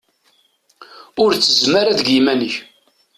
Ur 1.23 1.31
ttezzem 1.33 1.73
ara 1.81 1.97
deg 1.99 2.07
yiman-ik! 2.11 2.55